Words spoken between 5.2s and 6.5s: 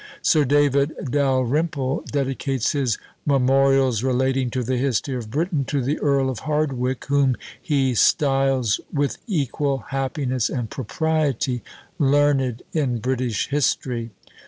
Britain" to the Earl of